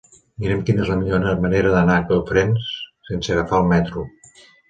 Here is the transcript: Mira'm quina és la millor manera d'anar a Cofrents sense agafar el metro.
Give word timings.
Mira'm 0.43 0.61
quina 0.69 0.81
és 0.85 0.87
la 0.91 0.95
millor 1.01 1.35
manera 1.43 1.73
d'anar 1.75 1.99
a 2.01 2.07
Cofrents 2.11 2.71
sense 3.09 3.35
agafar 3.35 3.61
el 3.65 3.71
metro. 3.75 4.09